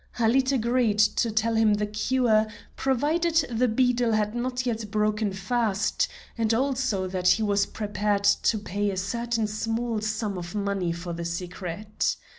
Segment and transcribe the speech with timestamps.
[0.13, 6.07] Halid agreed to tell him the cure, provided the beadle had not yet broken fast,
[6.35, 11.13] and also that he was prepared to pay a certain small sum of money for
[11.13, 12.15] the secret.